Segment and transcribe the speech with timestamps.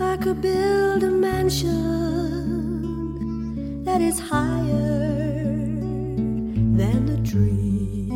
[0.00, 1.72] I could build a mansion
[3.84, 4.66] that is higher
[6.76, 8.10] than the trees.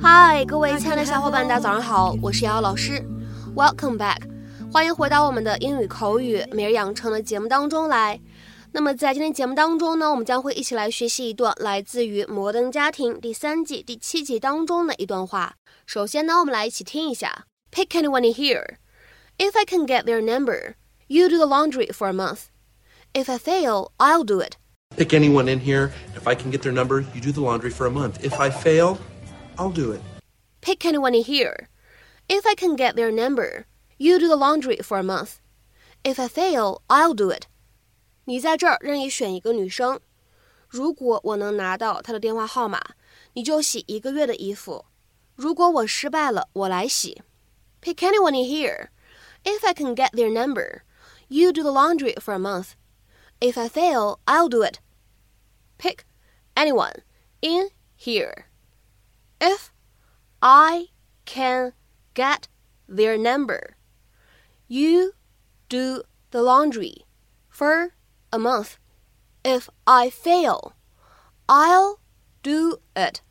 [0.00, 3.00] 嗨，各位亲爱的小伙伴，大家早上好，我是瑶瑶老师
[3.54, 4.18] ，Welcome back，
[4.72, 8.20] 欢迎回到我们的英语口语每日养成的节目当中来。
[8.72, 15.54] 那么在今天节目当中呢，我们将会一起来学习一段来自于《摩登家庭》第三季第七集当中的一段话。
[15.86, 18.79] 首先呢，我们来一起听一下 ：Pick anyone in here.
[19.37, 20.75] If I can get their number,
[21.07, 22.49] you do the laundry for a month.
[23.13, 24.57] If I fail, I'll do it.
[24.95, 25.91] Pick anyone in here.
[26.15, 28.23] If I can get their number, you do the laundry for a month.
[28.23, 28.97] If I fail,
[29.57, 30.01] I'll do it.
[30.61, 31.69] Pick anyone in here.
[32.27, 33.65] If I can get their number,
[33.97, 35.39] you do the laundry for a month.
[36.03, 37.47] If I fail, I'll do it.
[38.25, 39.99] 你在这儿任意选一个女生，
[40.67, 42.81] 如果我能拿到她的电话号码，
[43.33, 44.85] 你就洗一个月的衣服。
[45.35, 47.21] 如果我失败了，我来洗。
[47.81, 48.91] Pick anyone in here.
[49.45, 50.83] If I can get their number,
[51.29, 52.75] you do the laundry for a month.
[53.39, 54.79] If I fail, I'll do it.
[55.77, 56.05] Pick
[56.55, 57.03] anyone
[57.41, 58.47] in here.
[59.39, 59.71] If
[60.41, 60.87] I
[61.25, 61.73] can
[62.13, 62.47] get
[62.87, 63.77] their number,
[64.67, 65.13] you
[65.69, 67.05] do the laundry
[67.47, 67.93] for
[68.33, 68.77] a month.
[69.43, 70.73] If I fail,
[71.47, 71.99] I'll
[72.41, 73.21] do it.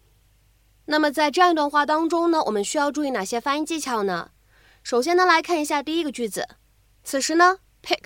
[0.86, 4.30] 那么在这样一段话当中呢，我们需要注意哪些发音技巧呢？
[4.83, 6.47] 首先呢，来看一下第一个句子。
[7.03, 8.05] 此时呢，pick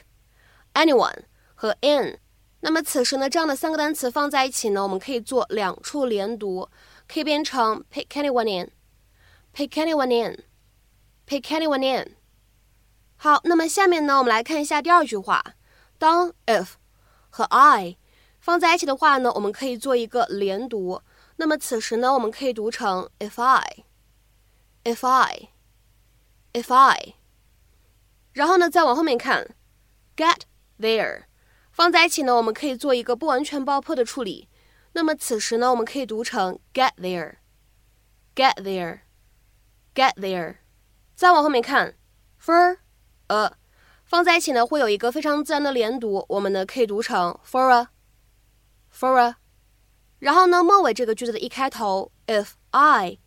[0.74, 1.24] anyone
[1.54, 2.20] 和 in，
[2.60, 6.70] 那么此时呢，这样的三个单词放在一起呢，我们可以做两处连读，
[7.08, 12.16] 可以变成 pick anyone in，pick anyone in，pick anyone in。
[13.16, 15.56] 好，那么下面呢，我们来看一下第二句话。
[15.98, 16.72] 当 if
[17.30, 17.98] 和 I
[18.40, 21.02] 放在一起的话呢，我们可以做一个连读。
[21.38, 25.50] 那么此时呢，我们可以读成 if I，if I。
[26.56, 27.16] If I，
[28.32, 29.54] 然后呢，再往后面看
[30.16, 30.44] ，get
[30.80, 31.24] there
[31.70, 34.48] 放在一起呢，我们可以做一个不完全爆破的处理。
[34.94, 40.60] 那么此时呢，我们可以读成 get there，get there，get there。
[41.14, 41.98] 再往后面看
[42.42, 42.78] ，for
[43.28, 43.52] a
[44.06, 49.36] 放在一起呢，会有一个非常自然的连读，我们呢可以读成 for a，for a。
[50.20, 53.18] 然后呢，末尾这个句子的一开头 if I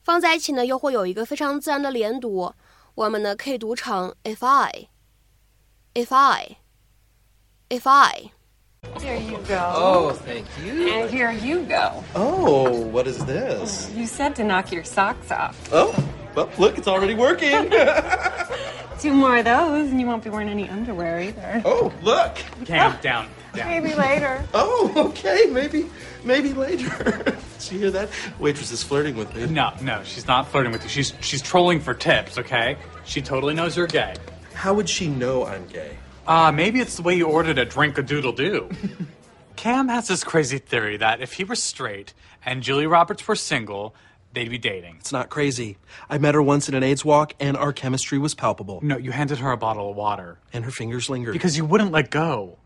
[0.00, 2.54] 放在一起呢，又会有一个非常自然的连读，
[2.95, 8.31] 我们呢可以读成 if I，if I，if I。
[8.99, 9.73] Here you go.
[9.75, 10.89] Oh, thank you.
[10.91, 12.03] And here you go.
[12.15, 13.91] Oh, what is this?
[13.95, 15.55] You said to knock your socks off.
[15.71, 15.93] Oh,
[16.35, 17.71] well, look, it's already working.
[18.99, 21.61] Two more of those, and you won't be wearing any underwear either.
[21.65, 22.35] oh, look.
[22.65, 22.97] Cam,
[23.56, 23.82] down, down.
[23.82, 24.44] Maybe later.
[24.54, 25.86] Oh, okay, maybe,
[26.24, 27.22] maybe later.
[27.58, 28.08] Did you hear that?
[28.38, 29.46] Waitress is flirting with me.
[29.46, 30.88] No, no, she's not flirting with you.
[30.88, 32.76] She's she's trolling for tips, okay?
[33.04, 34.14] She totally knows you're gay.
[34.54, 35.96] How would she know I'm gay?
[36.26, 38.68] Uh, maybe it's the way you ordered a drink a doodle doo.
[39.56, 42.12] Cam has this crazy theory that if he were straight
[42.44, 43.94] and Julie Roberts were single,
[44.32, 44.96] they'd be dating.
[45.00, 45.78] It's not crazy.
[46.10, 48.80] I met her once in an AIDS walk, and our chemistry was palpable.
[48.82, 51.32] No, you handed her a bottle of water And her fingers lingered.
[51.32, 52.58] because you wouldn't let go.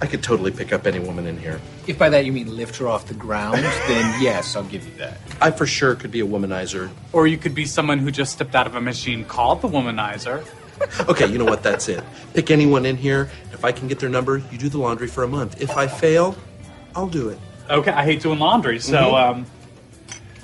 [0.00, 1.60] I could totally pick up any woman in here.
[1.86, 4.94] If by that you mean lift her off the ground, then yes, I'll give you
[4.96, 5.18] that.
[5.40, 6.90] I for sure could be a womanizer.
[7.12, 10.44] Or you could be someone who just stepped out of a machine called the womanizer.
[11.08, 11.62] Okay, you know what?
[11.62, 12.02] That's it.
[12.34, 13.30] Pick anyone in here.
[13.52, 15.62] If I can get their number, you do the laundry for a month.
[15.62, 16.36] If I fail,
[16.96, 17.38] I'll do it.
[17.70, 19.46] Okay, I hate doing laundry, so um,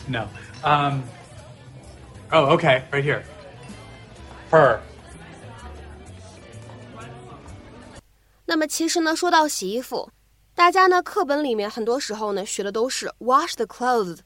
[0.08, 0.28] no.
[0.62, 1.02] Um,
[2.32, 3.24] oh, okay, right here.
[4.50, 4.82] Her.
[8.50, 10.10] 那么其实呢，说到洗衣服，
[10.56, 14.18] 大家呢课本里面很多时候呢学的都是 wash the clothes，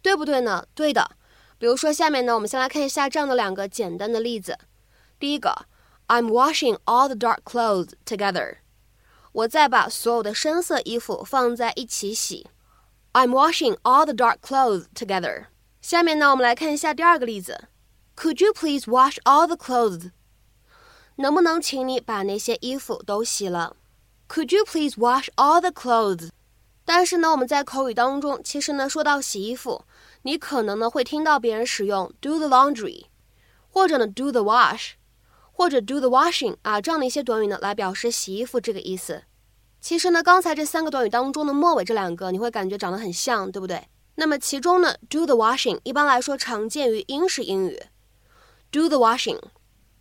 [0.00, 0.64] 对不对呢？
[0.74, 1.10] 对的。
[1.58, 4.56] 比如说下面呢，我们先来看一下这样的两个简单的例子。
[5.18, 5.66] 第一个
[6.06, 8.58] ，I'm washing all the dark clothes together，
[9.32, 12.46] 我再把所有的深色衣服放在一起洗。
[13.12, 15.46] I'm washing all the dark clothes together。
[15.82, 17.64] 下面呢，我们来看一下第二个例子。
[18.14, 20.12] Could you please wash all the clothes？
[21.20, 23.74] 能不能请你把那些衣服都洗了
[24.28, 26.28] ？Could you please wash all the clothes？
[26.84, 29.84] 但是呢，我们在口语当中，其实呢，说到洗衣服，
[30.22, 33.06] 你可能呢会听到别人使用 do the laundry，
[33.68, 34.92] 或者呢 do the wash，
[35.52, 39.24] 或者 do the washing 啊这样的一些短语呢来表示洗衣服这个意思。
[39.80, 43.88] 其实呢，刚才这三个短语当中的末尾这两个，你会感觉长得很像，对不对？
[44.14, 47.82] 那么其中呢，do the washing 一般来说常见于英式英语
[48.70, 49.40] ，do the washing。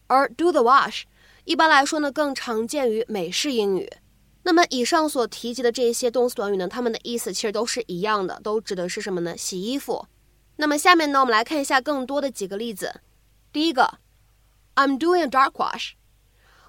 [0.07, 1.04] 而 do the wash
[1.44, 3.89] 一般来说呢更常见于美式英语。
[4.44, 9.36] 那么以上所提及的这些动词短语呢，它们的意思其实都是一样的，都指的是什么呢？
[9.36, 10.07] 洗衣服。
[10.56, 13.01] 那么下面呢，我们来看一下更多的几个例子。
[13.51, 14.00] 第一个
[14.75, 15.92] ，I'm doing a dark wash，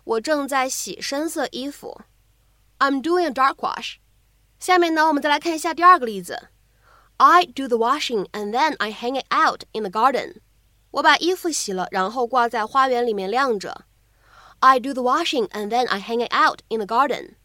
[0.05, 2.01] 我正在洗深色衣服。
[2.81, 3.97] I'm doing a dark wash。
[4.59, 6.49] 下面呢，我们再来看一下第二个例子。
[7.19, 10.37] I do the washing and then I hang it out in the garden。
[10.92, 13.86] 我把衣服洗了，然后挂在花园里面晾着。
[14.60, 17.36] I do the washing and then I hang it out in the garden。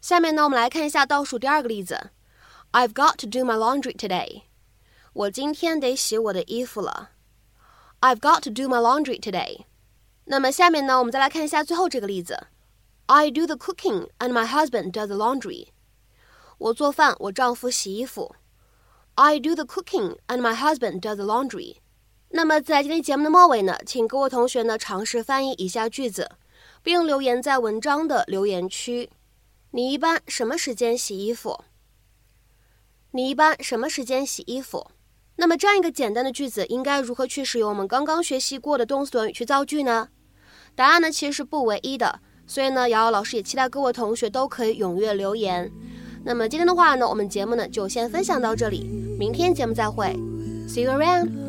[0.00, 2.10] 下面呢，我们来看一下倒数第二个例子。
[2.72, 4.42] I've got to do my laundry today。
[5.12, 7.10] 我今天得洗我的衣服了。
[8.00, 9.64] I've got to do my laundry today。
[10.26, 12.46] 那么下面呢，我们再来看一下最后这个例子。
[13.06, 15.68] I do the cooking and my husband does the laundry。
[16.58, 18.36] 我做饭，我丈夫洗衣服。
[19.16, 21.78] I do the cooking and my husband does the laundry。
[22.35, 26.29] 那么在今天节目的末尾呢，请各位同学呢尝试翻译以下句子，
[26.83, 29.09] 并留言在文章的留言区。
[29.71, 31.63] 你一般什么时间洗衣服？
[33.11, 34.85] 你一般什么时间洗衣服？
[35.37, 40.09] 那么这样一个简单的句子，应该如何去使用我们刚刚学习过的动词短语去造句呢？
[40.75, 45.71] 答案呢其实是不唯一的，所以呢，瑶瑶老师也期待各位同学都可以踊跃留言。
[46.25, 48.83] 那么今天的话呢，我们节目呢就先分享到这里，
[49.17, 50.07] 明天节目再会
[50.67, 51.44] ，See you around。